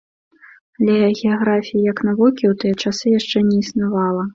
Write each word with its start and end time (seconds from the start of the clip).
Але 0.85 1.11
геаграфіі, 1.19 1.85
як 1.93 2.03
навукі, 2.11 2.43
у 2.55 2.59
тыя 2.65 2.83
часы 2.87 3.19
яшчэ 3.19 3.49
не 3.53 3.65
існавала. 3.65 4.23